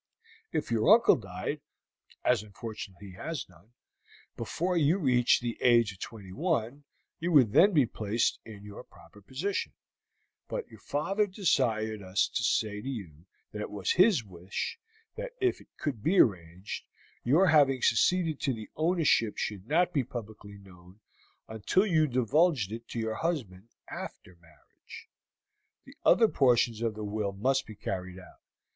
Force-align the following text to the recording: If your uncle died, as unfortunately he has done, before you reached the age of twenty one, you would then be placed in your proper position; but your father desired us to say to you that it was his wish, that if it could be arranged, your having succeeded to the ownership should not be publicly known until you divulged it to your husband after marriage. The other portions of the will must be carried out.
If 0.51 0.71
your 0.71 0.91
uncle 0.91 1.15
died, 1.15 1.61
as 2.25 2.41
unfortunately 2.41 3.09
he 3.09 3.13
has 3.17 3.43
done, 3.43 3.73
before 4.35 4.75
you 4.75 4.97
reached 4.97 5.43
the 5.43 5.61
age 5.61 5.91
of 5.93 5.99
twenty 5.99 6.31
one, 6.31 6.85
you 7.19 7.31
would 7.33 7.51
then 7.53 7.71
be 7.71 7.85
placed 7.85 8.39
in 8.43 8.63
your 8.63 8.83
proper 8.83 9.21
position; 9.21 9.73
but 10.47 10.67
your 10.69 10.79
father 10.79 11.27
desired 11.27 12.01
us 12.01 12.27
to 12.29 12.43
say 12.43 12.81
to 12.81 12.89
you 12.89 13.27
that 13.51 13.61
it 13.61 13.69
was 13.69 13.91
his 13.91 14.23
wish, 14.23 14.79
that 15.17 15.33
if 15.39 15.61
it 15.61 15.67
could 15.77 16.01
be 16.01 16.17
arranged, 16.19 16.83
your 17.23 17.45
having 17.49 17.83
succeeded 17.83 18.39
to 18.39 18.55
the 18.55 18.71
ownership 18.75 19.37
should 19.37 19.67
not 19.67 19.93
be 19.93 20.03
publicly 20.03 20.57
known 20.57 20.99
until 21.47 21.85
you 21.85 22.07
divulged 22.07 22.71
it 22.71 22.87
to 22.87 22.97
your 22.97 23.13
husband 23.17 23.69
after 23.87 24.35
marriage. 24.41 25.09
The 25.85 25.95
other 26.03 26.27
portions 26.27 26.81
of 26.81 26.95
the 26.95 27.03
will 27.05 27.33
must 27.33 27.67
be 27.67 27.75
carried 27.75 28.17
out. 28.17 28.41